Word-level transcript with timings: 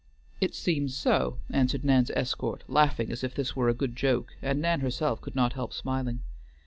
"It 0.39 0.55
seems 0.55 0.97
so," 0.97 1.37
answered 1.51 1.83
Nan's 1.83 2.09
escort, 2.15 2.63
laughing 2.67 3.11
as 3.11 3.23
if 3.23 3.35
this 3.35 3.55
were 3.55 3.69
a 3.69 3.75
good 3.75 3.95
joke; 3.95 4.35
and 4.41 4.59
Nan 4.59 4.79
herself 4.79 5.21
could 5.21 5.35
not 5.35 5.53
help 5.53 5.73
smiling. 5.73 6.21